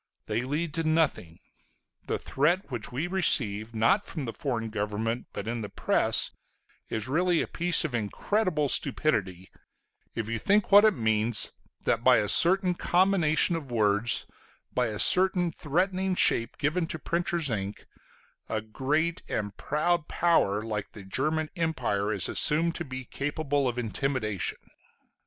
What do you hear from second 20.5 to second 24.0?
like the German Empire is assumed to be capable of